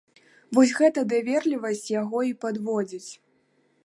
[0.57, 3.07] Вось гэта даверлівасць яго і падводзіць.